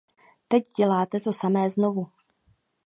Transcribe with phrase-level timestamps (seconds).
[0.47, 2.07] Teď děláte to samé znovu.